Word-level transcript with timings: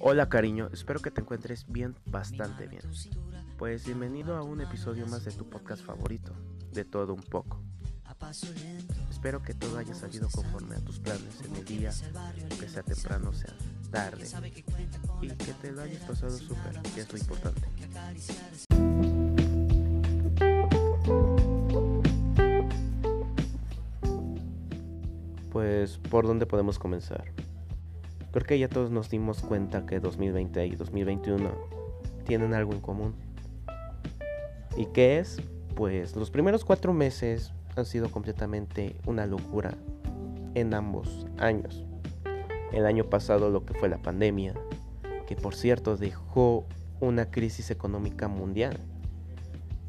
Hola 0.00 0.28
cariño, 0.28 0.68
espero 0.72 1.00
que 1.00 1.10
te 1.10 1.20
encuentres 1.20 1.66
bien, 1.68 1.96
bastante 2.06 2.66
bien. 2.66 2.82
Pues 3.56 3.86
bienvenido 3.86 4.36
a 4.36 4.42
un 4.42 4.60
episodio 4.60 5.06
más 5.06 5.24
de 5.24 5.32
tu 5.32 5.48
podcast 5.48 5.82
favorito, 5.82 6.32
de 6.72 6.84
todo 6.84 7.14
un 7.14 7.22
poco. 7.22 7.62
Espero 9.10 9.42
que 9.42 9.54
todo 9.54 9.78
haya 9.78 9.94
salido 9.94 10.28
conforme 10.30 10.76
a 10.76 10.80
tus 10.80 10.98
planes 10.98 11.40
en 11.44 11.56
el 11.56 11.64
día, 11.64 11.92
que 12.60 12.68
sea 12.68 12.82
temprano, 12.82 13.32
sea 13.32 13.54
tarde, 13.90 14.26
y 15.22 15.28
que 15.28 15.52
te 15.54 15.72
lo 15.72 15.82
hayas 15.82 16.02
pasado 16.02 16.36
súper, 16.36 16.82
que 16.94 17.00
es 17.00 17.12
lo 17.12 17.18
importante. 17.18 17.68
Pues, 25.50 25.98
¿por 25.98 26.26
dónde 26.26 26.46
podemos 26.46 26.78
comenzar? 26.78 27.32
Creo 28.34 28.46
que 28.46 28.58
ya 28.58 28.68
todos 28.68 28.90
nos 28.90 29.10
dimos 29.10 29.42
cuenta 29.42 29.86
que 29.86 30.00
2020 30.00 30.66
y 30.66 30.74
2021 30.74 31.50
tienen 32.26 32.52
algo 32.52 32.72
en 32.72 32.80
común. 32.80 33.14
¿Y 34.76 34.86
qué 34.86 35.20
es? 35.20 35.40
Pues 35.76 36.16
los 36.16 36.32
primeros 36.32 36.64
cuatro 36.64 36.92
meses 36.92 37.52
han 37.76 37.86
sido 37.86 38.10
completamente 38.10 38.96
una 39.06 39.26
locura 39.26 39.74
en 40.56 40.74
ambos 40.74 41.28
años. 41.38 41.86
El 42.72 42.86
año 42.86 43.08
pasado 43.08 43.50
lo 43.50 43.64
que 43.64 43.74
fue 43.74 43.88
la 43.88 43.98
pandemia, 43.98 44.54
que 45.28 45.36
por 45.36 45.54
cierto 45.54 45.96
dejó 45.96 46.66
una 46.98 47.30
crisis 47.30 47.70
económica 47.70 48.26
mundial. 48.26 48.80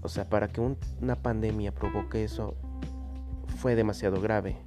O 0.04 0.08
sea, 0.08 0.30
para 0.30 0.50
que 0.50 0.62
una 0.62 1.16
pandemia 1.16 1.74
provoque 1.74 2.24
eso 2.24 2.56
fue 3.58 3.74
demasiado 3.74 4.22
grave. 4.22 4.65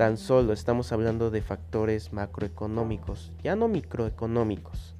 Tan 0.00 0.16
solo 0.16 0.54
estamos 0.54 0.92
hablando 0.92 1.30
de 1.30 1.42
factores 1.42 2.14
macroeconómicos, 2.14 3.32
ya 3.42 3.54
no 3.54 3.68
microeconómicos. 3.68 4.94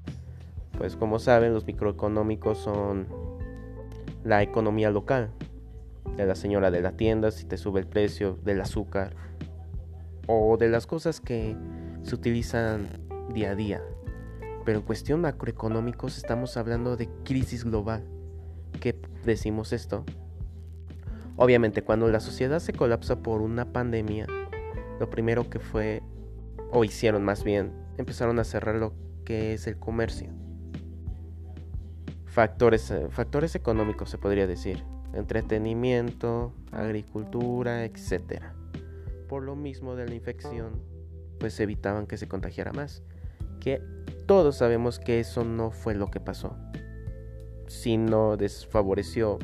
Pues 0.77 0.95
como 0.95 1.19
saben, 1.19 1.55
los 1.55 1.65
microeconómicos 1.65 2.59
son 2.59 3.07
la 4.25 4.43
economía 4.43 4.91
local, 4.91 5.31
de 6.19 6.27
la 6.27 6.35
señora 6.35 6.71
de 6.71 6.83
la 6.83 6.93
tienda, 6.99 7.31
si 7.31 7.47
te 7.47 7.57
sube 7.57 7.81
el 7.81 7.87
precio 7.87 8.37
del 8.45 8.61
azúcar, 8.61 9.17
o 10.27 10.59
de 10.59 10.69
las 10.69 10.87
cosas 10.87 11.23
que 11.23 11.57
se 12.03 12.15
utilizan 12.15 12.87
día 13.33 13.53
a 13.53 13.55
día. 13.55 13.83
Pero 14.67 14.81
en 14.81 14.85
cuestión 14.85 15.23
macroeconómicos 15.23 16.19
estamos 16.19 16.59
hablando 16.59 16.99
de 16.99 17.09
crisis 17.25 17.65
global. 17.65 18.05
¿Qué 18.81 19.01
decimos 19.25 19.73
esto? 19.73 20.05
Obviamente 21.37 21.81
cuando 21.81 22.07
la 22.09 22.21
sociedad 22.21 22.59
se 22.59 22.75
colapsa 22.75 23.23
por 23.23 23.41
una 23.41 23.73
pandemia, 23.73 24.27
lo 25.01 25.09
primero 25.09 25.49
que 25.49 25.59
fue, 25.59 26.03
o 26.71 26.85
hicieron 26.85 27.25
más 27.25 27.43
bien, 27.43 27.73
empezaron 27.97 28.39
a 28.39 28.45
cerrar 28.45 28.77
lo 28.77 28.93
que 29.25 29.55
es 29.55 29.67
el 29.67 29.79
comercio. 29.79 30.29
Factores, 32.27 32.91
eh, 32.91 33.09
factores 33.11 33.55
económicos 33.55 34.11
se 34.11 34.19
podría 34.19 34.47
decir, 34.47 34.85
entretenimiento, 35.15 36.53
agricultura, 36.71 37.85
etc. 37.87 38.43
Por 39.27 39.43
lo 39.43 39.57
mismo 39.57 39.97
de 39.97 40.07
la 40.07 40.15
infección, 40.15 40.83
pues 41.39 41.59
evitaban 41.61 42.07
que 42.07 42.19
se 42.19 42.29
contagiara 42.29 42.73
más. 42.73 43.03
Que 43.59 43.83
todos 44.27 44.59
sabemos 44.59 44.99
que 44.99 45.19
eso 45.19 45.45
no 45.45 45.71
fue 45.71 45.95
lo 45.95 46.11
que 46.11 46.21
pasó, 46.21 46.57
sino 47.69 48.37
desfavoreció 48.37 49.39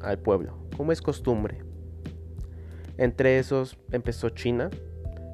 al 0.00 0.18
pueblo, 0.18 0.58
como 0.76 0.90
es 0.90 1.00
costumbre. 1.00 1.62
Entre 2.96 3.38
esos 3.38 3.78
empezó 3.92 4.30
China, 4.30 4.70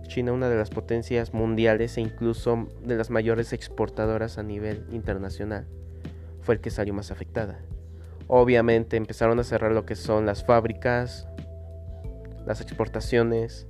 China 0.05 0.33
una 0.33 0.49
de 0.49 0.57
las 0.57 0.71
potencias 0.71 1.35
mundiales 1.35 1.97
e 1.97 2.01
incluso 2.01 2.69
de 2.83 2.97
las 2.97 3.11
mayores 3.11 3.53
exportadoras 3.53 4.39
a 4.39 4.43
nivel 4.43 4.87
internacional, 4.93 5.67
fue 6.41 6.55
el 6.55 6.61
que 6.61 6.71
salió 6.71 6.95
más 6.95 7.11
afectada. 7.11 7.59
Obviamente 8.27 8.97
empezaron 8.97 9.39
a 9.39 9.45
cerrar 9.45 9.73
lo 9.73 9.85
que 9.85 9.97
son 9.97 10.27
las 10.27 10.45
fábricas, 10.45 11.27
las 12.47 12.61
exportaciones 12.61 13.67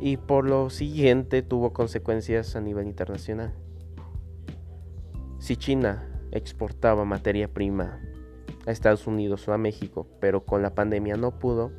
y 0.00 0.16
por 0.16 0.48
lo 0.48 0.70
siguiente 0.70 1.42
tuvo 1.42 1.72
consecuencias 1.72 2.56
a 2.56 2.60
nivel 2.60 2.86
internacional. 2.86 3.54
Si 5.38 5.56
China 5.56 6.08
exportaba 6.30 7.04
materia 7.04 7.48
prima 7.52 8.00
a 8.66 8.70
Estados 8.70 9.06
Unidos 9.06 9.46
o 9.48 9.52
a 9.52 9.58
México, 9.58 10.06
pero 10.20 10.44
con 10.44 10.62
la 10.62 10.74
pandemia 10.74 11.16
no 11.16 11.38
pudo, 11.38 11.72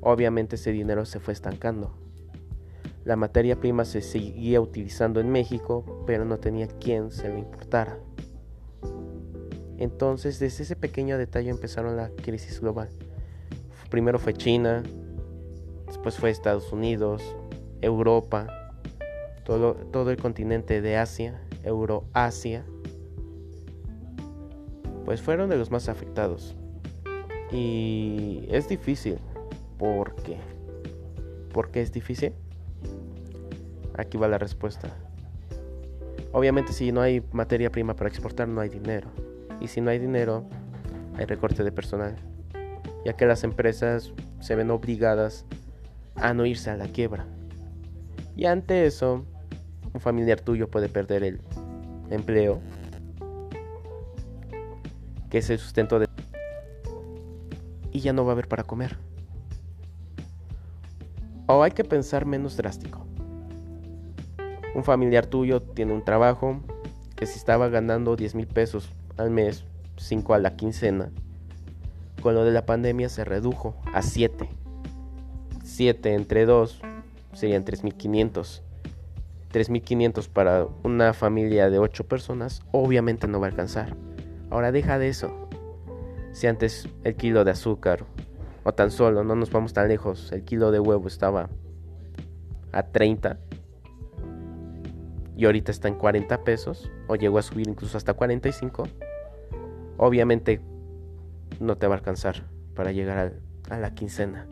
obviamente 0.00 0.56
ese 0.56 0.72
dinero 0.72 1.04
se 1.04 1.20
fue 1.20 1.32
estancando. 1.32 2.03
La 3.04 3.16
materia 3.16 3.60
prima 3.60 3.84
se 3.84 4.00
seguía 4.00 4.60
utilizando 4.62 5.20
en 5.20 5.30
México, 5.30 6.04
pero 6.06 6.24
no 6.24 6.38
tenía 6.38 6.66
quien 6.66 7.10
se 7.10 7.28
lo 7.28 7.38
importara. 7.38 7.98
Entonces, 9.76 10.38
desde 10.38 10.62
ese 10.62 10.76
pequeño 10.76 11.18
detalle 11.18 11.50
empezaron 11.50 11.96
la 11.96 12.08
crisis 12.08 12.60
global. 12.60 12.88
Primero 13.90 14.18
fue 14.18 14.32
China, 14.32 14.82
después 15.86 16.16
fue 16.16 16.30
Estados 16.30 16.72
Unidos, 16.72 17.22
Europa, 17.82 18.46
todo, 19.44 19.74
todo 19.74 20.10
el 20.10 20.16
continente 20.16 20.80
de 20.80 20.96
Asia, 20.96 21.42
Euroasia, 21.62 22.64
pues 25.04 25.20
fueron 25.20 25.50
de 25.50 25.58
los 25.58 25.70
más 25.70 25.90
afectados. 25.90 26.56
Y 27.52 28.46
es 28.48 28.68
difícil. 28.68 29.18
¿Por 29.78 30.14
qué? 30.16 30.38
¿Por 31.52 31.70
qué 31.70 31.82
es 31.82 31.92
difícil? 31.92 32.32
Aquí 33.96 34.18
va 34.18 34.28
la 34.28 34.38
respuesta. 34.38 34.88
Obviamente 36.32 36.72
si 36.72 36.90
no 36.90 37.00
hay 37.00 37.22
materia 37.32 37.70
prima 37.70 37.94
para 37.94 38.08
exportar 38.08 38.48
no 38.48 38.60
hay 38.60 38.68
dinero. 38.68 39.08
Y 39.60 39.68
si 39.68 39.80
no 39.80 39.90
hay 39.90 40.00
dinero, 40.00 40.44
hay 41.16 41.26
recorte 41.26 41.62
de 41.62 41.70
personal. 41.70 42.16
Ya 43.04 43.12
que 43.12 43.24
las 43.24 43.44
empresas 43.44 44.12
se 44.40 44.56
ven 44.56 44.70
obligadas 44.70 45.46
a 46.16 46.34
no 46.34 46.44
irse 46.44 46.70
a 46.70 46.76
la 46.76 46.88
quiebra. 46.88 47.26
Y 48.36 48.46
ante 48.46 48.84
eso, 48.84 49.24
un 49.92 50.00
familiar 50.00 50.40
tuyo 50.40 50.68
puede 50.68 50.88
perder 50.88 51.22
el 51.22 51.40
empleo, 52.10 52.60
que 55.30 55.38
es 55.38 55.50
el 55.50 55.58
sustento 55.58 56.00
de... 56.00 56.08
Y 57.92 58.00
ya 58.00 58.12
no 58.12 58.24
va 58.24 58.32
a 58.32 58.34
haber 58.34 58.48
para 58.48 58.64
comer. 58.64 58.96
O 61.46 61.62
hay 61.62 61.70
que 61.70 61.84
pensar 61.84 62.26
menos 62.26 62.56
drástico 62.56 63.04
un 64.74 64.84
familiar 64.84 65.26
tuyo 65.26 65.62
tiene 65.62 65.92
un 65.92 66.04
trabajo 66.04 66.60
que 67.16 67.26
si 67.26 67.38
estaba 67.38 67.68
ganando 67.68 68.16
10 68.16 68.34
mil 68.34 68.46
pesos 68.46 68.90
al 69.16 69.30
mes, 69.30 69.64
5 69.96 70.34
a 70.34 70.38
la 70.38 70.56
quincena, 70.56 71.10
con 72.20 72.34
lo 72.34 72.44
de 72.44 72.52
la 72.52 72.66
pandemia 72.66 73.08
se 73.08 73.24
redujo 73.24 73.76
a 73.92 74.02
7. 74.02 74.48
7 75.62 76.14
entre 76.14 76.46
2 76.46 76.80
serían 77.32 77.64
3.500. 77.64 78.62
3.500 79.52 80.28
para 80.28 80.66
una 80.82 81.12
familia 81.12 81.70
de 81.70 81.78
8 81.78 82.04
personas 82.04 82.62
obviamente 82.72 83.28
no 83.28 83.40
va 83.40 83.46
a 83.46 83.50
alcanzar. 83.50 83.94
Ahora 84.50 84.72
deja 84.72 84.98
de 84.98 85.08
eso. 85.08 85.48
Si 86.32 86.46
antes 86.48 86.88
el 87.04 87.14
kilo 87.14 87.44
de 87.44 87.52
azúcar, 87.52 88.04
o 88.64 88.72
tan 88.72 88.90
solo, 88.90 89.22
no 89.22 89.36
nos 89.36 89.50
vamos 89.50 89.72
tan 89.72 89.88
lejos, 89.88 90.32
el 90.32 90.42
kilo 90.42 90.72
de 90.72 90.80
huevo 90.80 91.06
estaba 91.06 91.50
a 92.72 92.82
30, 92.82 93.38
y 95.36 95.46
ahorita 95.46 95.70
está 95.70 95.88
en 95.88 95.96
40 95.96 96.44
pesos 96.44 96.90
o 97.08 97.16
llegó 97.16 97.38
a 97.38 97.42
subir 97.42 97.68
incluso 97.68 97.96
hasta 97.96 98.14
45, 98.14 98.84
obviamente 99.96 100.60
no 101.60 101.76
te 101.76 101.86
va 101.86 101.94
a 101.94 101.98
alcanzar 101.98 102.44
para 102.74 102.92
llegar 102.92 103.34
a 103.70 103.78
la 103.78 103.94
quincena 103.94 104.46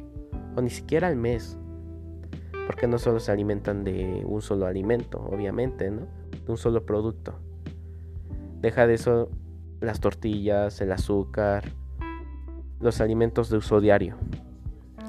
o 0.57 0.63
ni 0.63 0.71
siquiera 0.71 1.09
al 1.09 1.17
mes. 1.17 1.59
Porque 2.67 2.87
no 2.87 2.99
solo 2.99 3.19
se 3.19 3.33
alimentan 3.33 3.85
de 3.85 4.23
un 4.25 4.41
solo 4.41 4.67
alimento, 4.67 5.19
obviamente, 5.21 5.91
¿no? 5.91 6.03
De 6.45 6.53
un 6.53 6.57
solo 6.57 6.87
producto. 6.87 7.35
Deja 8.61 8.87
de 8.87 8.95
eso 8.95 9.31
las 9.81 10.01
tortillas, 10.01 10.81
el 10.81 10.93
azúcar, 10.93 11.65
los 12.81 13.01
alimentos 13.01 13.51
de 13.51 13.57
uso 13.57 13.81
diario. 13.81 14.17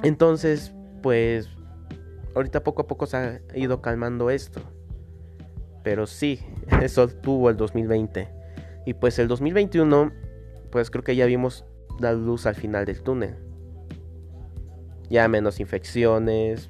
Entonces, 0.02 0.74
pues, 1.04 1.50
ahorita 2.36 2.64
poco 2.64 2.82
a 2.82 2.88
poco 2.88 3.06
se 3.06 3.18
ha 3.18 3.42
ido 3.56 3.82
calmando 3.82 4.32
esto. 4.32 4.62
Pero 5.84 6.08
sí, 6.08 6.40
eso 6.82 7.08
tuvo 7.08 7.50
el 7.50 7.58
2020. 7.58 8.28
Y 8.86 8.94
pues 8.96 9.20
el 9.20 9.28
2021, 9.28 10.12
pues 10.72 10.90
creo 10.90 11.04
que 11.04 11.16
ya 11.16 11.26
vimos 11.26 11.66
la 12.00 12.14
luz 12.14 12.46
al 12.46 12.56
final 12.56 12.86
del 12.86 13.02
túnel. 13.02 13.36
Ya 15.10 15.28
menos 15.28 15.60
infecciones, 15.60 16.70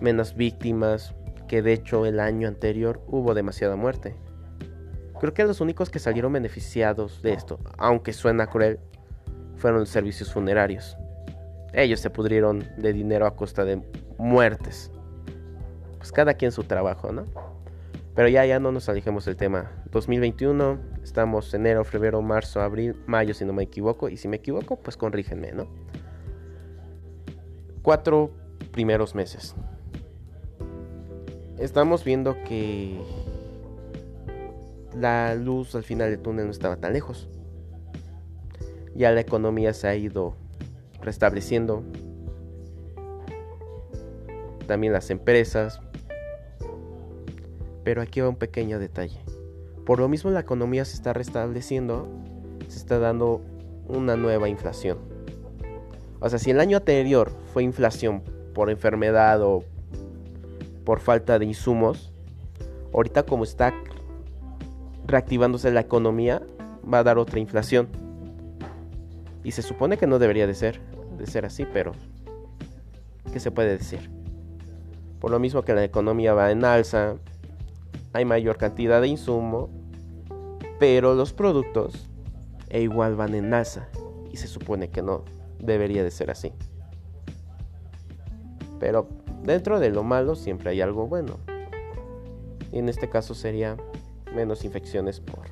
menos 0.00 0.34
víctimas, 0.34 1.14
que 1.48 1.62
de 1.62 1.72
hecho 1.72 2.06
el 2.06 2.20
año 2.20 2.48
anterior 2.48 3.02
hubo 3.06 3.34
demasiada 3.34 3.76
muerte. 3.76 4.16
Creo 5.20 5.34
que 5.34 5.44
los 5.44 5.60
únicos 5.60 5.90
que 5.90 5.98
salieron 5.98 6.32
beneficiados 6.32 7.22
de 7.22 7.34
esto, 7.34 7.58
aunque 7.76 8.12
suena 8.12 8.46
cruel, 8.46 8.80
fueron 9.56 9.80
los 9.80 9.90
servicios 9.90 10.32
funerarios. 10.32 10.96
Ellos 11.72 12.00
se 12.00 12.10
pudrieron 12.10 12.64
de 12.78 12.92
dinero 12.92 13.26
a 13.26 13.36
costa 13.36 13.64
de 13.64 13.82
muertes. 14.18 14.90
Pues 16.10 16.16
cada 16.16 16.34
quien 16.34 16.50
su 16.50 16.64
trabajo, 16.64 17.12
¿no? 17.12 17.24
Pero 18.16 18.28
ya, 18.28 18.44
ya 18.44 18.58
no 18.58 18.72
nos 18.72 18.88
alejemos 18.88 19.26
del 19.26 19.36
tema. 19.36 19.70
2021, 19.92 20.80
estamos 21.04 21.54
enero, 21.54 21.84
febrero, 21.84 22.20
marzo, 22.20 22.60
abril, 22.60 22.96
mayo, 23.06 23.32
si 23.32 23.44
no 23.44 23.52
me 23.52 23.62
equivoco. 23.62 24.08
Y 24.08 24.16
si 24.16 24.26
me 24.26 24.38
equivoco, 24.38 24.74
pues 24.74 24.96
corrígenme, 24.96 25.52
¿no? 25.52 25.68
Cuatro 27.82 28.32
primeros 28.72 29.14
meses. 29.14 29.54
Estamos 31.60 32.02
viendo 32.02 32.34
que 32.42 33.00
la 34.98 35.36
luz 35.36 35.76
al 35.76 35.84
final 35.84 36.10
del 36.10 36.18
túnel 36.18 36.46
no 36.46 36.50
estaba 36.50 36.74
tan 36.76 36.92
lejos. 36.92 37.28
Ya 38.96 39.12
la 39.12 39.20
economía 39.20 39.72
se 39.74 39.86
ha 39.86 39.94
ido 39.94 40.34
restableciendo. 41.00 41.84
También 44.66 44.92
las 44.92 45.10
empresas. 45.10 45.80
Pero 47.84 48.02
aquí 48.02 48.20
va 48.20 48.28
un 48.28 48.36
pequeño 48.36 48.78
detalle. 48.78 49.20
Por 49.86 49.98
lo 49.98 50.08
mismo 50.08 50.30
la 50.30 50.40
economía 50.40 50.84
se 50.84 50.94
está 50.94 51.12
restableciendo, 51.12 52.06
se 52.68 52.78
está 52.78 52.98
dando 52.98 53.40
una 53.88 54.16
nueva 54.16 54.48
inflación. 54.48 54.98
O 56.20 56.28
sea, 56.28 56.38
si 56.38 56.50
el 56.50 56.60
año 56.60 56.76
anterior 56.76 57.32
fue 57.52 57.62
inflación 57.62 58.22
por 58.54 58.70
enfermedad 58.70 59.42
o 59.42 59.64
por 60.84 61.00
falta 61.00 61.38
de 61.38 61.46
insumos, 61.46 62.12
ahorita 62.92 63.24
como 63.24 63.44
está 63.44 63.74
reactivándose 65.06 65.70
la 65.70 65.80
economía, 65.80 66.42
va 66.92 66.98
a 66.98 67.02
dar 67.02 67.18
otra 67.18 67.40
inflación. 67.40 67.88
Y 69.42 69.52
se 69.52 69.62
supone 69.62 69.96
que 69.96 70.06
no 70.06 70.18
debería 70.18 70.46
de 70.46 70.54
ser, 70.54 70.80
de 71.18 71.26
ser 71.26 71.46
así, 71.46 71.64
pero 71.72 71.92
¿qué 73.32 73.40
se 73.40 73.50
puede 73.50 73.78
decir? 73.78 74.10
Por 75.20 75.30
lo 75.30 75.38
mismo 75.38 75.62
que 75.62 75.74
la 75.74 75.84
economía 75.84 76.34
va 76.34 76.50
en 76.50 76.64
alza, 76.64 77.16
hay 78.12 78.24
mayor 78.24 78.56
cantidad 78.56 79.00
de 79.00 79.08
insumo, 79.08 79.70
pero 80.78 81.14
los 81.14 81.32
productos 81.32 82.08
e 82.68 82.80
igual 82.80 83.14
van 83.16 83.34
en 83.34 83.52
alza 83.52 83.88
y 84.32 84.36
se 84.36 84.48
supone 84.48 84.90
que 84.90 85.02
no 85.02 85.24
debería 85.58 86.02
de 86.02 86.10
ser 86.10 86.30
así. 86.30 86.52
Pero 88.78 89.08
dentro 89.42 89.78
de 89.78 89.90
lo 89.90 90.02
malo 90.02 90.34
siempre 90.34 90.70
hay 90.70 90.80
algo 90.80 91.06
bueno. 91.06 91.38
Y 92.72 92.78
en 92.78 92.88
este 92.88 93.08
caso 93.08 93.34
sería 93.34 93.76
menos 94.34 94.64
infecciones 94.64 95.20
por, 95.20 95.44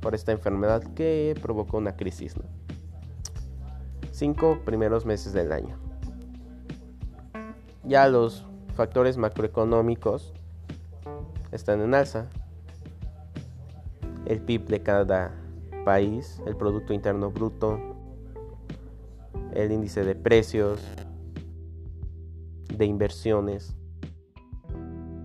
por 0.00 0.14
esta 0.14 0.32
enfermedad 0.32 0.82
que 0.94 1.34
provocó 1.40 1.78
una 1.78 1.96
crisis. 1.96 2.34
Cinco 4.12 4.60
primeros 4.64 5.04
meses 5.04 5.32
del 5.32 5.52
año. 5.52 5.76
Ya 7.84 8.08
los 8.08 8.46
factores 8.76 9.16
macroeconómicos 9.16 10.32
están 11.52 11.80
en 11.80 11.94
alza. 11.94 12.26
El 14.26 14.40
PIB 14.40 14.66
de 14.66 14.82
cada 14.82 15.32
país, 15.84 16.40
el 16.46 16.56
Producto 16.56 16.92
Interno 16.92 17.30
Bruto, 17.30 17.78
el 19.52 19.70
índice 19.70 20.04
de 20.04 20.14
precios, 20.14 20.80
de 22.76 22.86
inversiones, 22.86 23.76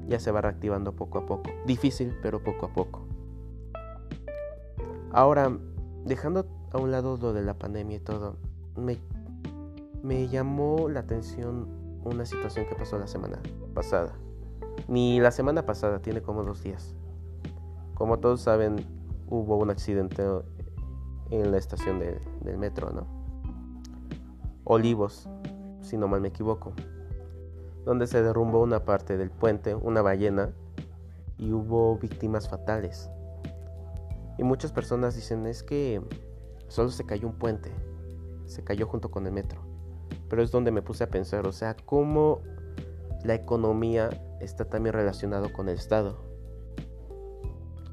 ya 0.07 0.19
se 0.19 0.31
va 0.31 0.41
reactivando 0.41 0.93
poco 0.93 1.19
a 1.19 1.25
poco. 1.25 1.49
Difícil, 1.65 2.15
pero 2.21 2.43
poco 2.43 2.65
a 2.67 2.73
poco. 2.73 3.07
Ahora, 5.11 5.57
dejando 6.05 6.45
a 6.71 6.77
un 6.77 6.91
lado 6.91 7.17
lo 7.17 7.33
de 7.33 7.41
la 7.41 7.57
pandemia 7.57 7.97
y 7.97 7.99
todo, 7.99 8.37
me, 8.75 8.97
me 10.03 10.27
llamó 10.27 10.89
la 10.89 11.01
atención 11.01 11.67
una 12.03 12.25
situación 12.25 12.65
que 12.67 12.75
pasó 12.75 12.97
la 12.97 13.07
semana 13.07 13.39
pasada. 13.73 14.13
Ni 14.87 15.19
la 15.19 15.31
semana 15.31 15.65
pasada, 15.65 15.99
tiene 15.99 16.21
como 16.21 16.43
dos 16.43 16.63
días. 16.63 16.95
Como 17.93 18.19
todos 18.19 18.41
saben, 18.41 18.85
hubo 19.27 19.57
un 19.57 19.69
accidente 19.69 20.23
en 21.31 21.51
la 21.51 21.57
estación 21.57 21.99
del 21.99 22.57
metro, 22.57 22.91
¿no? 22.91 23.07
Olivos, 24.63 25.29
si 25.81 25.97
no 25.97 26.07
mal 26.07 26.21
me 26.21 26.27
equivoco 26.29 26.73
donde 27.87 28.05
se 28.05 28.21
derrumbó 28.21 28.61
una 28.61 28.83
parte 28.83 29.15
del 29.15 29.31
puente, 29.31 29.73
una 29.73 30.01
ballena, 30.01 30.51
y 31.37 31.53
hubo 31.53 31.97
víctimas 31.97 32.49
fatales. 32.49 33.09
Y 34.37 34.43
muchas 34.43 34.73
personas 34.73 35.15
dicen 35.15 35.45
es 35.45 35.63
que 35.63 36.01
solo 36.67 36.89
se 36.89 37.05
cayó 37.05 37.29
un 37.29 37.35
puente, 37.35 37.71
se 38.45 38.61
cayó 38.61 38.87
junto 38.87 39.09
con 39.09 39.25
el 39.25 39.31
metro. 39.31 39.61
Pero 40.27 40.43
es 40.43 40.51
donde 40.51 40.69
me 40.69 40.81
puse 40.81 41.05
a 41.05 41.09
pensar, 41.09 41.47
o 41.47 41.53
sea, 41.53 41.77
cómo 41.85 42.41
la 43.27 43.35
economía 43.35 44.09
está 44.39 44.65
también 44.65 44.93
relacionado 44.93 45.51
con 45.51 45.67
el 45.67 45.75
Estado. 45.75 46.17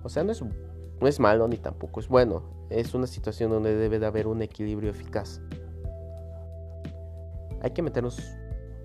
O 0.04 0.08
sea, 0.08 0.22
no 0.22 0.30
es, 0.30 0.40
no 0.42 1.08
es 1.08 1.18
malo 1.18 1.48
ni 1.48 1.56
tampoco 1.56 1.98
es 1.98 2.06
bueno. 2.06 2.44
Es 2.70 2.94
una 2.94 3.08
situación 3.08 3.50
donde 3.50 3.74
debe 3.74 3.98
de 3.98 4.06
haber 4.06 4.28
un 4.28 4.42
equilibrio 4.42 4.90
eficaz. 4.90 5.40
Hay 7.62 7.72
que 7.72 7.82
meternos 7.82 8.20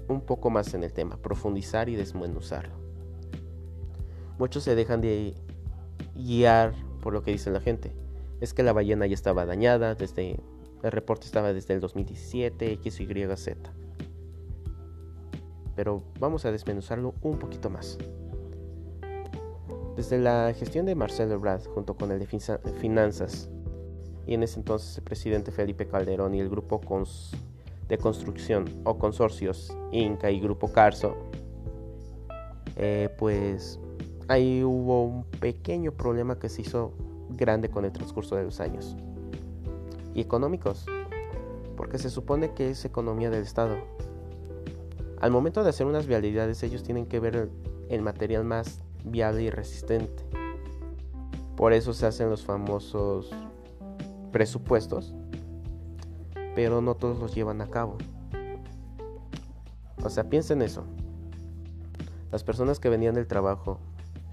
un 0.07 0.21
poco 0.21 0.49
más 0.49 0.73
en 0.73 0.83
el 0.83 0.91
tema, 0.91 1.17
profundizar 1.17 1.87
y 1.87 1.95
desmenuzarlo. 1.95 2.73
Muchos 4.39 4.63
se 4.63 4.73
dejan 4.73 5.01
de 5.01 5.35
guiar 6.15 6.73
por 7.01 7.13
lo 7.13 7.21
que 7.21 7.31
dice 7.31 7.51
la 7.51 7.61
gente. 7.61 7.95
Es 8.41 8.55
que 8.55 8.63
la 8.63 8.73
ballena 8.73 9.05
ya 9.05 9.13
estaba 9.13 9.45
dañada, 9.45 9.93
desde 9.93 10.39
el 10.81 10.91
reporte 10.91 11.27
estaba 11.27 11.53
desde 11.53 11.75
el 11.75 11.79
2017, 11.79 12.71
X, 12.71 13.01
Y, 13.01 13.35
Z. 13.35 13.71
Pero 15.79 16.03
vamos 16.19 16.43
a 16.43 16.51
desmenuzarlo 16.51 17.13
un 17.21 17.39
poquito 17.39 17.69
más. 17.69 17.97
Desde 19.95 20.17
la 20.17 20.53
gestión 20.53 20.85
de 20.85 20.93
Marcelo 20.93 21.39
Brad 21.39 21.63
junto 21.73 21.95
con 21.95 22.11
el 22.11 22.19
de 22.19 22.27
Finanzas 22.81 23.49
y 24.27 24.33
en 24.33 24.43
ese 24.43 24.59
entonces 24.59 24.97
el 24.97 25.05
presidente 25.05 25.53
Felipe 25.53 25.87
Calderón 25.87 26.35
y 26.35 26.41
el 26.41 26.49
grupo 26.49 26.81
de 27.87 27.97
construcción 27.97 28.81
o 28.83 28.97
consorcios 28.97 29.73
Inca 29.93 30.29
y 30.29 30.41
Grupo 30.41 30.69
Carso, 30.69 31.15
eh, 32.75 33.15
pues 33.17 33.79
ahí 34.27 34.61
hubo 34.65 35.05
un 35.05 35.23
pequeño 35.23 35.93
problema 35.93 36.37
que 36.39 36.49
se 36.49 36.63
hizo 36.63 36.91
grande 37.29 37.69
con 37.69 37.85
el 37.85 37.93
transcurso 37.93 38.35
de 38.35 38.43
los 38.43 38.59
años. 38.59 38.97
Y 40.13 40.19
económicos, 40.19 40.85
porque 41.77 41.97
se 41.97 42.09
supone 42.09 42.53
que 42.53 42.71
es 42.71 42.83
economía 42.83 43.29
del 43.29 43.43
Estado. 43.43 43.77
Al 45.19 45.31
momento 45.31 45.63
de 45.63 45.69
hacer 45.69 45.85
unas 45.85 46.07
vialidades 46.07 46.63
ellos 46.63 46.83
tienen 46.83 47.05
que 47.05 47.19
ver 47.19 47.49
el 47.89 48.01
material 48.01 48.43
más 48.43 48.81
viable 49.03 49.43
y 49.43 49.49
resistente. 49.49 50.23
Por 51.55 51.73
eso 51.73 51.93
se 51.93 52.05
hacen 52.05 52.29
los 52.29 52.43
famosos 52.43 53.31
presupuestos 54.31 55.13
pero 56.59 56.81
no 56.81 56.95
todos 56.95 57.19
los 57.19 57.33
llevan 57.33 57.61
a 57.61 57.69
cabo. 57.69 57.97
O 60.03 60.09
sea, 60.09 60.29
piensen 60.29 60.61
eso. 60.61 60.83
Las 62.33 62.43
personas 62.43 62.81
que 62.81 62.89
venían 62.89 63.15
del 63.15 63.27
trabajo 63.27 63.79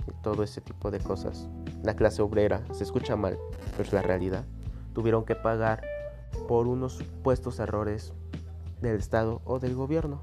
y 0.09 0.23
todo 0.23 0.43
ese 0.43 0.61
tipo 0.61 0.91
de 0.91 0.99
cosas, 0.99 1.49
la 1.85 1.95
clase 1.95 2.23
obrera, 2.23 2.63
se 2.73 2.83
escucha 2.83 3.15
mal, 3.15 3.39
pero 3.71 3.85
es 3.85 3.93
la 3.93 4.03
realidad, 4.03 4.45
tuvieron 4.93 5.25
que 5.25 5.37
pagar 5.37 5.85
por 6.49 6.67
unos 6.67 6.95
supuestos 6.95 7.61
errores 7.61 8.13
del 8.81 8.97
Estado 8.97 9.41
o 9.45 9.61
del 9.61 9.77
gobierno. 9.77 10.23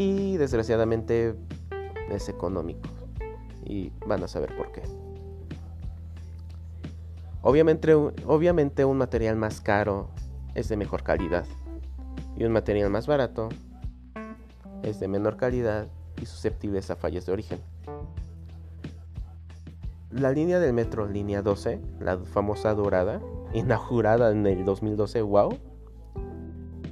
Y 0.00 0.38
desgraciadamente 0.38 1.34
es 2.08 2.30
económico. 2.30 2.88
Y 3.66 3.92
van 4.06 4.24
a 4.24 4.28
saber 4.28 4.56
por 4.56 4.72
qué. 4.72 4.80
Obviamente, 7.42 7.92
obviamente 7.92 8.86
un 8.86 8.96
material 8.96 9.36
más 9.36 9.60
caro 9.60 10.08
es 10.54 10.70
de 10.70 10.78
mejor 10.78 11.02
calidad 11.02 11.44
y 12.34 12.44
un 12.44 12.52
material 12.52 12.88
más 12.88 13.06
barato 13.06 13.50
es 14.82 15.00
de 15.00 15.08
menor 15.08 15.36
calidad 15.36 15.86
y 16.18 16.24
susceptible 16.24 16.78
a 16.78 16.96
fallas 16.96 17.26
de 17.26 17.32
origen. 17.32 17.60
La 20.10 20.32
línea 20.32 20.60
del 20.60 20.72
metro, 20.72 21.06
línea 21.06 21.42
12, 21.42 21.78
la 22.00 22.16
famosa 22.16 22.72
dorada, 22.72 23.20
inaugurada 23.52 24.30
en 24.30 24.46
el 24.46 24.64
2012, 24.64 25.20
wow, 25.20 25.58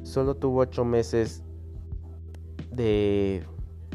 solo 0.03 0.35
tuvo 0.35 0.61
8 0.61 0.85
meses 0.85 1.43
de 2.71 3.45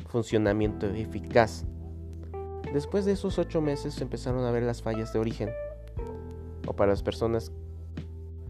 funcionamiento 0.08 0.88
eficaz. 0.88 1.66
Después 2.74 3.06
de 3.06 3.12
esos 3.12 3.38
8 3.38 3.62
meses 3.62 4.02
empezaron 4.02 4.46
a 4.46 4.52
ver 4.52 4.64
las 4.64 4.82
fallas 4.82 5.14
de 5.14 5.20
origen 5.20 5.50
o 6.68 6.76
para 6.76 6.92
las 6.92 7.04
personas 7.04 7.52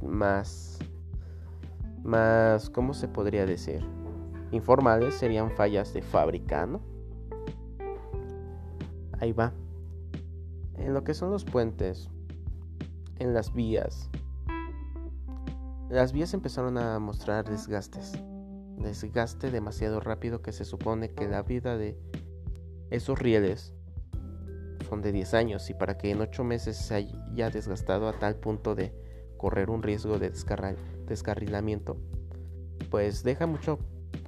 más, 0.01 0.79
más, 2.03 2.69
¿cómo 2.69 2.93
se 2.93 3.07
podría 3.07 3.45
decir? 3.45 3.85
Informales 4.51 5.15
serían 5.15 5.51
fallas 5.51 5.93
de 5.93 6.01
fábrica, 6.01 6.65
¿no? 6.65 6.81
Ahí 9.19 9.31
va. 9.31 9.53
En 10.75 10.93
lo 10.93 11.03
que 11.03 11.13
son 11.13 11.31
los 11.31 11.45
puentes, 11.45 12.09
en 13.19 13.33
las 13.33 13.53
vías, 13.53 14.09
las 15.89 16.11
vías 16.11 16.33
empezaron 16.33 16.77
a 16.77 16.99
mostrar 16.99 17.49
desgastes. 17.49 18.13
Desgaste 18.77 19.51
demasiado 19.51 19.99
rápido 19.99 20.41
que 20.41 20.51
se 20.51 20.65
supone 20.65 21.09
que 21.09 21.27
la 21.27 21.43
vida 21.43 21.77
de 21.77 21.97
esos 22.89 23.19
rieles 23.19 23.73
son 24.89 25.01
de 25.01 25.11
10 25.11 25.33
años 25.33 25.69
y 25.69 25.73
para 25.73 25.97
que 25.97 26.11
en 26.11 26.21
8 26.21 26.43
meses 26.43 26.77
se 26.77 26.95
haya 26.95 27.49
desgastado 27.49 28.07
a 28.07 28.19
tal 28.19 28.35
punto 28.35 28.75
de 28.75 28.93
correr 29.37 29.69
un 29.69 29.83
riesgo 29.83 30.19
de 30.19 30.31
descarrilamiento, 31.07 31.97
pues 32.89 33.23
deja 33.23 33.47
mucho 33.47 33.79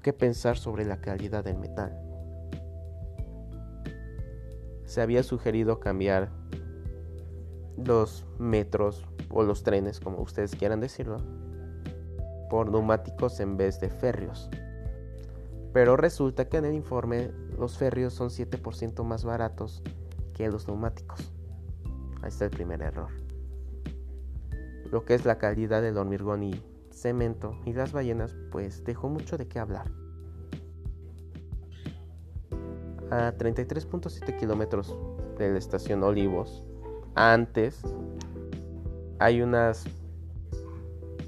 que 0.01 0.13
pensar 0.13 0.57
sobre 0.57 0.85
la 0.85 1.01
calidad 1.01 1.43
del 1.43 1.57
metal. 1.57 1.97
Se 4.85 5.01
había 5.01 5.23
sugerido 5.23 5.79
cambiar 5.79 6.31
los 7.77 8.25
metros 8.39 9.05
o 9.29 9.43
los 9.43 9.63
trenes, 9.63 9.99
como 9.99 10.21
ustedes 10.21 10.55
quieran 10.55 10.79
decirlo, 10.79 11.17
por 12.49 12.69
neumáticos 12.71 13.39
en 13.39 13.57
vez 13.57 13.79
de 13.79 13.89
férreos. 13.89 14.49
Pero 15.73 15.97
resulta 15.97 16.47
que 16.47 16.57
en 16.57 16.65
el 16.65 16.73
informe 16.73 17.31
los 17.57 17.77
férreos 17.77 18.13
son 18.13 18.29
7% 18.29 19.03
más 19.03 19.25
baratos 19.25 19.83
que 20.33 20.49
los 20.49 20.67
neumáticos. 20.67 21.33
Ahí 22.21 22.29
está 22.29 22.45
el 22.45 22.51
primer 22.51 22.81
error. 22.81 23.09
Lo 24.91 25.03
que 25.03 25.15
es 25.15 25.25
la 25.25 25.37
calidad 25.37 25.81
del 25.81 25.97
hormigón 25.97 26.43
y 26.43 26.63
cemento 26.91 27.59
y 27.65 27.73
las 27.73 27.91
ballenas 27.91 28.35
pues 28.51 28.83
dejó 28.83 29.09
mucho 29.09 29.37
de 29.37 29.47
qué 29.47 29.59
hablar. 29.59 29.91
A 33.11 33.33
33.7 33.33 34.39
kilómetros 34.39 34.95
de 35.37 35.51
la 35.51 35.57
estación 35.57 36.03
Olivos, 36.03 36.63
antes 37.13 37.81
hay 39.19 39.41
unas 39.41 39.85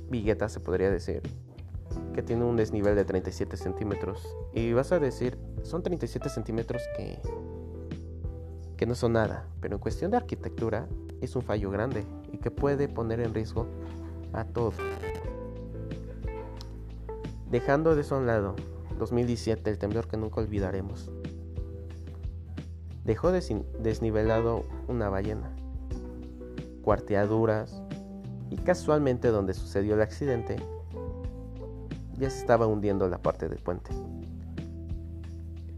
viguetas, 0.10 0.52
se 0.52 0.60
podría 0.60 0.90
decir, 0.90 1.22
que 2.14 2.24
tiene 2.24 2.46
un 2.46 2.56
desnivel 2.56 2.96
de 2.96 3.06
37 3.06 3.58
centímetros. 3.58 4.28
Y 4.54 4.74
vas 4.74 4.92
a 4.92 5.00
decir, 5.00 5.38
son 5.64 5.84
37 5.84 6.30
centímetros 6.30 6.82
que, 6.96 7.20
que 8.76 8.86
no 8.86 8.96
son 8.96 9.14
nada, 9.14 9.48
pero 9.62 9.76
en 9.76 9.80
cuestión 9.80 10.12
de 10.12 10.18
arquitectura 10.18 10.88
es 11.22 11.36
un 11.36 11.42
fallo 11.42 11.70
grande 11.72 12.06
y 12.32 12.38
que 12.38 12.52
puede 12.52 12.88
poner 12.88 13.20
en 13.20 13.34
riesgo 13.34 13.68
a 14.34 14.46
todo. 14.46 14.74
Dejando 17.50 17.96
de 17.96 18.02
eso 18.02 18.16
a 18.16 18.20
un 18.20 18.28
lado, 18.28 18.56
2017, 18.98 19.70
el 19.70 19.78
temblor 19.78 20.08
que 20.08 20.18
nunca 20.18 20.42
olvidaremos. 20.42 21.10
Dejó 23.06 23.32
desnivelado 23.32 24.66
una 24.88 25.10
ballena, 25.10 25.56
cuarteaduras, 26.84 27.82
y 28.50 28.58
casualmente 28.58 29.30
donde 29.30 29.54
sucedió 29.54 29.96
el 29.96 30.02
accidente 30.02 30.58
ya 32.18 32.30
se 32.30 32.40
estaba 32.40 32.66
hundiendo 32.68 33.08
la 33.08 33.20
parte 33.20 33.48
del 33.48 33.60
puente. 33.60 33.92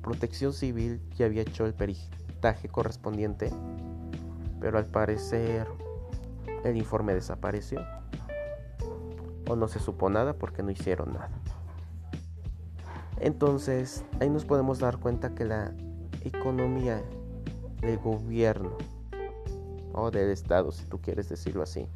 Protección 0.02 0.54
Civil 0.54 1.02
ya 1.16 1.26
había 1.26 1.42
hecho 1.42 1.66
el 1.66 1.74
peritaje 1.74 2.70
correspondiente, 2.70 3.52
pero 4.60 4.78
al 4.78 4.86
parecer 4.86 5.68
el 6.64 6.78
informe 6.78 7.14
desapareció. 7.14 7.82
O 9.50 9.56
no 9.56 9.68
se 9.68 9.80
supo 9.80 10.10
nada 10.10 10.34
porque 10.34 10.64
no 10.64 10.72
hicieron 10.72 11.14
nada. 11.14 11.30
Entonces, 13.20 14.06
ahí 14.20 14.30
nos 14.30 14.46
podemos 14.46 14.80
dar 14.80 14.98
cuenta 14.98 15.36
que 15.36 15.44
la 15.44 15.74
economía 16.24 17.04
del 17.82 17.98
gobierno 17.98 18.78
o 19.94 20.12
del 20.12 20.30
Estado, 20.30 20.72
si 20.72 20.86
tú 20.86 21.02
quieres 21.02 21.28
decirlo 21.28 21.64
así, 21.64 21.88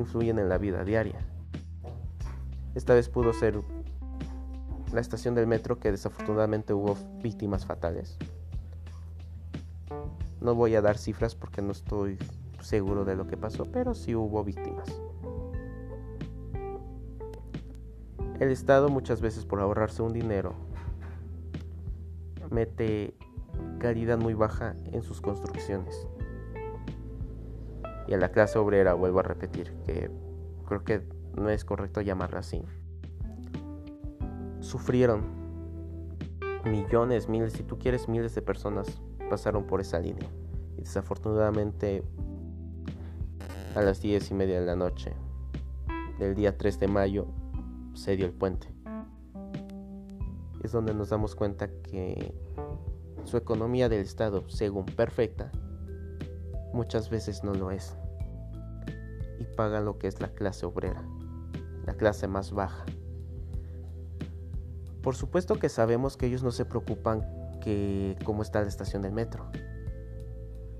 influyen 0.00 0.38
en 0.38 0.48
la 0.48 0.58
vida 0.58 0.84
diaria. 0.84 1.20
Esta 2.74 2.94
vez 2.94 3.08
pudo 3.08 3.32
ser 3.32 3.60
la 4.92 5.00
estación 5.00 5.34
del 5.34 5.46
metro 5.46 5.78
que 5.78 5.90
desafortunadamente 5.90 6.72
hubo 6.72 6.96
víctimas 7.22 7.64
fatales. 7.66 8.18
No 10.40 10.54
voy 10.54 10.74
a 10.74 10.82
dar 10.82 10.98
cifras 10.98 11.34
porque 11.34 11.62
no 11.62 11.72
estoy 11.72 12.18
seguro 12.60 13.04
de 13.04 13.16
lo 13.16 13.26
que 13.26 13.36
pasó, 13.36 13.64
pero 13.64 13.94
sí 13.94 14.14
hubo 14.14 14.42
víctimas. 14.42 14.88
El 18.38 18.50
Estado 18.50 18.88
muchas 18.88 19.20
veces 19.20 19.44
por 19.44 19.60
ahorrarse 19.60 20.02
un 20.02 20.12
dinero 20.12 20.54
mete 22.50 23.14
calidad 23.78 24.18
muy 24.18 24.34
baja 24.34 24.74
en 24.92 25.02
sus 25.02 25.20
construcciones 25.20 26.08
y 28.10 28.14
a 28.14 28.18
la 28.18 28.32
clase 28.32 28.58
obrera, 28.58 28.94
vuelvo 28.94 29.20
a 29.20 29.22
repetir, 29.22 29.72
que 29.86 30.10
creo 30.66 30.82
que 30.82 31.06
no 31.36 31.48
es 31.48 31.64
correcto 31.64 32.00
llamarla 32.00 32.40
así, 32.40 32.60
sufrieron 34.58 35.22
millones, 36.64 37.28
miles, 37.28 37.52
si 37.52 37.62
tú 37.62 37.78
quieres, 37.78 38.08
miles 38.08 38.34
de 38.34 38.42
personas 38.42 39.00
pasaron 39.30 39.64
por 39.64 39.80
esa 39.80 40.00
línea. 40.00 40.28
Y 40.76 40.80
desafortunadamente 40.80 42.02
a 43.76 43.80
las 43.80 44.00
diez 44.00 44.28
y 44.32 44.34
media 44.34 44.58
de 44.58 44.66
la 44.66 44.74
noche 44.74 45.14
del 46.18 46.34
día 46.34 46.58
3 46.58 46.80
de 46.80 46.88
mayo 46.88 47.28
se 47.94 48.16
dio 48.16 48.26
el 48.26 48.32
puente. 48.32 48.66
Es 50.64 50.72
donde 50.72 50.94
nos 50.94 51.10
damos 51.10 51.36
cuenta 51.36 51.68
que 51.84 52.34
su 53.22 53.36
economía 53.36 53.88
del 53.88 54.00
Estado, 54.00 54.48
según 54.48 54.84
perfecta, 54.84 55.52
muchas 56.72 57.08
veces 57.08 57.44
no 57.44 57.54
lo 57.54 57.70
es 57.70 57.96
y 59.60 59.66
pagan 59.66 59.84
lo 59.84 59.98
que 59.98 60.06
es 60.06 60.20
la 60.20 60.28
clase 60.28 60.64
obrera, 60.64 61.04
la 61.84 61.94
clase 61.94 62.26
más 62.26 62.52
baja. 62.52 62.84
Por 65.02 65.14
supuesto 65.14 65.58
que 65.58 65.68
sabemos 65.68 66.16
que 66.16 66.26
ellos 66.26 66.42
no 66.42 66.50
se 66.50 66.64
preocupan 66.64 67.26
que 67.60 68.16
cómo 68.24 68.42
está 68.42 68.62
la 68.62 68.68
estación 68.68 69.02
del 69.02 69.12
metro. 69.12 69.50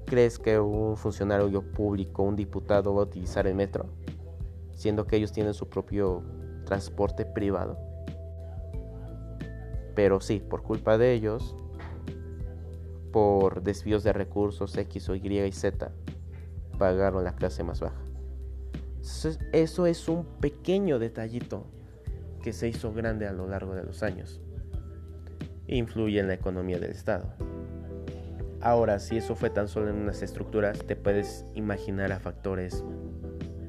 ¿Crees 0.06 0.38
que 0.38 0.58
un 0.58 0.96
funcionario 0.96 1.62
público, 1.72 2.22
un 2.22 2.36
diputado 2.36 2.94
va 2.94 3.02
a 3.02 3.04
utilizar 3.04 3.46
el 3.46 3.54
metro? 3.54 3.86
Siendo 4.74 5.06
que 5.06 5.16
ellos 5.16 5.32
tienen 5.32 5.54
su 5.54 5.68
propio 5.68 6.22
transporte 6.64 7.26
privado. 7.26 7.78
Pero 9.94 10.20
sí, 10.20 10.40
por 10.40 10.62
culpa 10.62 10.96
de 10.96 11.12
ellos, 11.12 11.54
por 13.12 13.62
desvíos 13.62 14.02
de 14.04 14.12
recursos 14.12 14.76
X 14.76 15.10
Y 15.10 15.38
y 15.38 15.52
Z, 15.52 15.92
pagaron 16.78 17.24
la 17.24 17.36
clase 17.36 17.62
más 17.62 17.80
baja. 17.80 18.09
Eso 19.52 19.86
es 19.86 20.08
un 20.08 20.24
pequeño 20.40 20.98
detallito 20.98 21.66
que 22.42 22.52
se 22.52 22.68
hizo 22.68 22.92
grande 22.92 23.26
a 23.26 23.32
lo 23.32 23.46
largo 23.46 23.74
de 23.74 23.84
los 23.84 24.02
años. 24.02 24.40
Influye 25.66 26.20
en 26.20 26.28
la 26.28 26.34
economía 26.34 26.78
del 26.78 26.90
Estado. 26.90 27.32
Ahora, 28.60 28.98
si 28.98 29.16
eso 29.16 29.36
fue 29.36 29.48
tan 29.48 29.68
solo 29.68 29.88
en 29.88 29.96
unas 29.96 30.22
estructuras, 30.22 30.78
te 30.80 30.96
puedes 30.96 31.46
imaginar 31.54 32.12
a 32.12 32.20
factores 32.20 32.84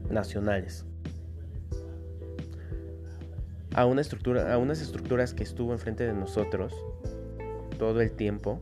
nacionales. 0.09 0.85
A, 3.73 3.85
una 3.85 4.01
estructura, 4.01 4.53
a 4.53 4.57
unas 4.57 4.81
estructuras 4.81 5.33
que 5.33 5.43
estuvo 5.43 5.71
enfrente 5.71 6.05
de 6.05 6.13
nosotros 6.13 6.75
todo 7.79 8.01
el 8.01 8.11
tiempo, 8.11 8.61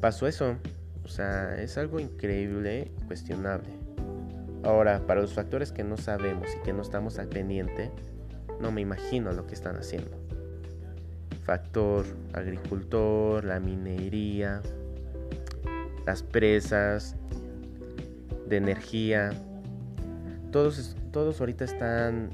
pasó 0.00 0.26
eso. 0.26 0.56
O 1.04 1.08
sea, 1.08 1.60
es 1.60 1.76
algo 1.76 2.00
increíble, 2.00 2.90
cuestionable. 3.06 3.83
Ahora, 4.64 5.06
para 5.06 5.20
los 5.20 5.34
factores 5.34 5.72
que 5.72 5.84
no 5.84 5.98
sabemos 5.98 6.48
y 6.56 6.62
que 6.62 6.72
no 6.72 6.80
estamos 6.80 7.18
al 7.18 7.28
pendiente, 7.28 7.90
no 8.60 8.72
me 8.72 8.80
imagino 8.80 9.30
lo 9.32 9.46
que 9.46 9.54
están 9.54 9.76
haciendo. 9.76 10.10
Factor 11.44 12.06
agricultor, 12.32 13.44
la 13.44 13.60
minería, 13.60 14.62
las 16.06 16.22
presas 16.22 17.16
de 18.48 18.56
energía, 18.56 19.32
todos, 20.50 20.96
todos 21.12 21.40
ahorita 21.40 21.64
están 21.64 22.30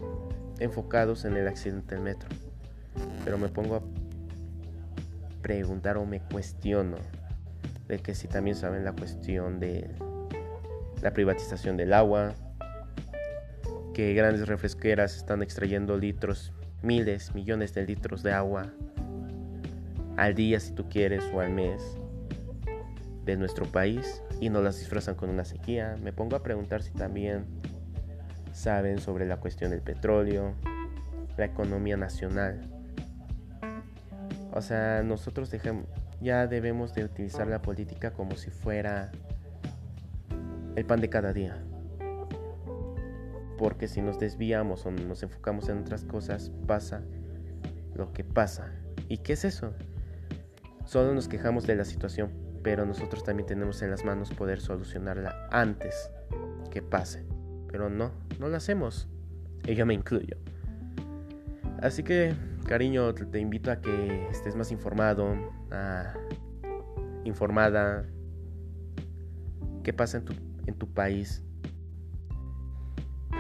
enfocados 0.61 1.25
en 1.25 1.37
el 1.37 1.49
accidente 1.49 1.97
del 1.97 2.05
metro. 2.05 2.29
Pero 3.25 3.39
me 3.39 3.49
pongo 3.49 3.77
a 3.77 3.83
preguntar 5.43 5.97
o 5.97 6.07
me 6.07 6.21
cuestiono 6.21 6.97
de 7.89 7.99
que 7.99 8.15
si 8.15 8.29
también 8.29 8.55
saben 8.55 8.85
la 8.85 8.93
cuestión 8.93 9.59
de 9.59 9.91
la 11.03 11.13
privatización 11.13 11.77
del 11.77 11.93
agua, 11.93 12.35
que 13.95 14.15
grandes 14.15 14.47
refresqueras 14.47 15.17
están 15.17 15.43
extrayendo 15.43 15.97
litros, 15.97 16.53
miles, 16.83 17.35
millones 17.35 17.75
de 17.75 17.85
litros 17.85 18.23
de 18.23 18.33
agua 18.33 18.73
al 20.17 20.35
día 20.35 20.61
si 20.61 20.73
tú 20.73 20.89
quieres 20.89 21.25
o 21.33 21.41
al 21.41 21.51
mes 21.51 21.97
de 23.25 23.37
nuestro 23.37 23.67
país 23.67 24.23
y 24.41 24.51
no 24.51 24.61
las 24.61 24.79
disfrazan 24.79 25.15
con 25.15 25.31
una 25.31 25.45
sequía. 25.45 25.97
Me 26.03 26.13
pongo 26.13 26.37
a 26.37 26.43
preguntar 26.43 26.83
si 26.83 26.93
también 26.93 27.47
saben 28.53 28.99
sobre 28.99 29.27
la 29.27 29.39
cuestión 29.39 29.71
del 29.71 29.81
petróleo, 29.81 30.55
la 31.37 31.47
economía 31.47 31.97
nacional. 31.97 32.61
O 34.53 34.61
sea, 34.61 35.03
nosotros 35.03 35.51
ya 36.21 36.47
debemos 36.47 36.95
de 36.95 37.05
utilizar 37.05 37.47
la 37.47 37.63
política 37.63 38.13
como 38.13 38.37
si 38.37 38.51
fuera 38.51 39.11
el 40.77 40.85
pan 40.85 41.01
de 41.01 41.09
cada 41.09 41.33
día. 41.33 41.63
Porque 43.59 43.89
si 43.89 44.01
nos 44.01 44.19
desviamos 44.19 44.87
o 44.87 44.91
nos 44.91 45.23
enfocamos 45.23 45.69
en 45.69 45.79
otras 45.79 46.05
cosas, 46.05 46.51
pasa 46.67 47.03
lo 47.95 48.13
que 48.13 48.25
pasa. 48.25 48.73
¿Y 49.09 49.19
qué 49.19 49.35
es 49.35 49.45
eso? 49.45 49.75
Solo 50.85 51.15
nos 51.15 51.29
quejamos 51.29 51.67
de 51.67 51.77
la 51.77 51.85
situación, 51.85 52.31
pero 52.63 52.87
nosotros 52.87 53.23
también 53.25 53.47
tenemos 53.47 53.83
en 53.83 53.91
las 53.91 54.05
manos 54.05 54.33
poder 54.33 54.61
solucionarla 54.61 55.49
antes 55.51 56.11
que 56.71 56.83
pase. 56.83 57.25
Pero 57.69 57.91
no, 57.91 58.13
no 58.39 58.49
lo 58.49 58.57
hacemos. 58.57 59.09
Y 59.67 59.75
yo 59.75 59.87
me 59.87 59.95
incluyo. 59.95 60.37
Así 61.83 62.03
que, 62.03 62.35
cariño, 62.67 63.15
te 63.15 63.39
invito 63.39 63.71
a 63.71 63.81
que 63.81 64.29
estés 64.31 64.57
más 64.57 64.71
informado, 64.73 65.35
informada, 67.25 68.07
qué 69.83 69.93
pasa 69.93 70.19
en 70.19 70.25
tu, 70.25 70.35
en 70.71 70.79
tu 70.79 70.93
país. 70.93 71.45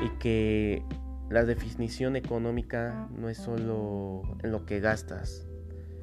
Y 0.04 0.18
que 0.18 0.84
la 1.30 1.44
definición 1.44 2.16
económica 2.16 3.08
no 3.16 3.28
es 3.28 3.38
solo 3.38 4.22
en 4.42 4.50
lo 4.50 4.66
que 4.66 4.80
gastas, 4.80 5.48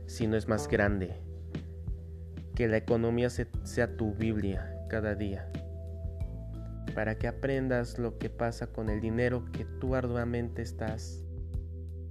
sino 0.06 0.38
es 0.38 0.48
más 0.48 0.68
grande. 0.68 1.22
Que 2.56 2.68
la 2.68 2.78
economía 2.78 3.30
sea 3.30 3.98
tu 3.98 4.14
Biblia 4.16 4.74
cada 4.90 5.16
día. 5.16 5.52
Para 6.96 7.16
que 7.16 7.28
aprendas 7.28 8.00
lo 8.00 8.18
que 8.18 8.30
pasa 8.30 8.68
con 8.68 8.90
el 8.90 9.02
dinero 9.02 9.46
que 9.52 9.66
tú 9.66 9.96
arduamente 9.96 10.62
estás 10.62 11.24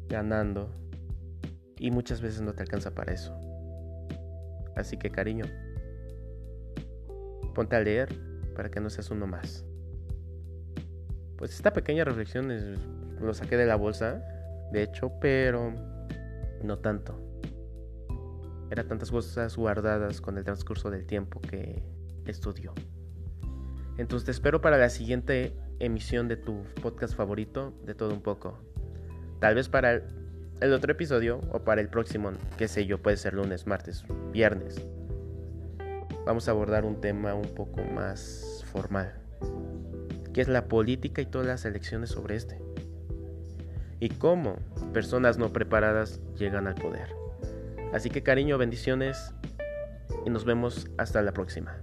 ganando. 0.09 0.71
Y 1.79 1.91
muchas 1.91 2.21
veces 2.21 2.43
no 2.43 2.55
te 2.55 2.63
alcanza 2.63 2.95
para 2.95 3.13
eso. 3.13 3.35
Así 4.77 4.99
que 4.99 5.11
cariño, 5.11 5.47
ponte 7.55 7.77
a 7.77 7.81
leer 7.81 8.26
para 8.57 8.71
que 8.71 8.81
no 8.81 8.89
seas 8.91 9.11
uno 9.11 9.27
más. 9.27 9.65
Pues 11.37 11.55
esta 11.55 11.73
pequeña 11.73 12.05
reflexión 12.05 12.49
lo 13.21 13.35
saqué 13.35 13.57
de 13.57 13.67
la 13.67 13.77
bolsa, 13.77 14.23
de 14.73 14.83
hecho, 14.83 15.13
pero 15.21 15.73
no 16.63 16.79
tanto. 16.79 17.21
Era 18.71 18.85
tantas 18.85 19.11
cosas 19.11 19.57
guardadas 19.57 20.21
con 20.21 20.39
el 20.39 20.45
transcurso 20.45 20.91
del 20.91 21.07
tiempo 21.07 21.41
que 21.41 21.83
estudió. 22.27 22.73
Entonces 23.99 24.25
te 24.25 24.31
espero 24.33 24.61
para 24.61 24.79
la 24.79 24.89
siguiente 24.89 25.55
emisión 25.79 26.27
de 26.27 26.37
tu 26.37 26.65
podcast 26.83 27.15
favorito, 27.15 27.75
de 27.85 27.95
todo 27.95 28.13
un 28.13 28.23
poco. 28.23 28.59
Tal 29.41 29.55
vez 29.55 29.69
para 29.69 30.03
el 30.61 30.73
otro 30.73 30.93
episodio 30.93 31.41
o 31.53 31.61
para 31.61 31.81
el 31.83 31.89
próximo, 31.89 32.33
qué 32.57 32.69
sé 32.69 32.87
yo, 32.87 33.03
puede 33.03 33.19
ser 33.19 33.35
lunes, 33.35 33.67
martes, 33.67 34.05
viernes. 34.33 34.87
Vamos 36.27 36.49
a 36.49 36.51
abordar 36.51 36.85
un 36.85 37.01
tema 37.01 37.35
un 37.35 37.55
poco 37.55 37.83
más 37.83 38.65
formal, 38.73 39.15
que 40.35 40.43
es 40.43 40.49
la 40.49 40.67
política 40.69 41.23
y 41.23 41.27
todas 41.27 41.47
las 41.47 41.65
elecciones 41.65 42.11
sobre 42.11 42.37
este 42.37 42.61
y 44.01 44.09
cómo 44.11 44.57
personas 44.93 45.39
no 45.39 45.53
preparadas 45.53 46.21
llegan 46.37 46.67
al 46.67 46.75
poder. 46.75 47.15
Así 47.93 48.11
que 48.11 48.23
cariño, 48.23 48.59
bendiciones 48.59 49.33
y 50.25 50.31
nos 50.31 50.45
vemos 50.45 50.89
hasta 50.99 51.23
la 51.23 51.33
próxima. 51.33 51.81